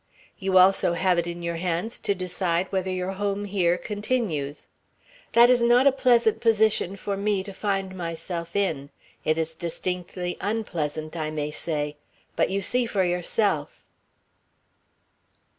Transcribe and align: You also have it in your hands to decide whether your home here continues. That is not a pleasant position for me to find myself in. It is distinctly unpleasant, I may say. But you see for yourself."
You 0.39 0.57
also 0.57 0.93
have 0.93 1.19
it 1.19 1.27
in 1.27 1.43
your 1.43 1.57
hands 1.57 1.99
to 1.99 2.15
decide 2.15 2.71
whether 2.71 2.89
your 2.89 3.11
home 3.11 3.45
here 3.45 3.77
continues. 3.77 4.69
That 5.33 5.47
is 5.51 5.61
not 5.61 5.85
a 5.85 5.91
pleasant 5.91 6.41
position 6.41 6.95
for 6.95 7.15
me 7.15 7.43
to 7.43 7.53
find 7.53 7.95
myself 7.95 8.55
in. 8.55 8.89
It 9.23 9.37
is 9.37 9.53
distinctly 9.53 10.37
unpleasant, 10.41 11.15
I 11.15 11.29
may 11.29 11.51
say. 11.51 11.97
But 12.35 12.49
you 12.49 12.63
see 12.63 12.87
for 12.87 13.03
yourself." 13.03 13.83